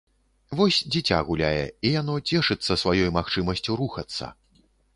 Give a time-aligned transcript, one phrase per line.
[0.59, 4.35] Вось, дзіця гуляе, і яно цешыцца сваёй магчымасцю рухацца.